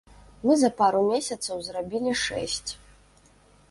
Мы 0.45 0.55
за 0.61 0.71
пару 0.79 1.03
месяцаў 1.11 1.63
зрабілі 1.69 2.19
шэсць. 2.27 2.71